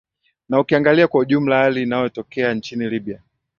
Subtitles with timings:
[0.49, 3.21] na ukiangalia kwa ujumla hali inayotokea nchini libya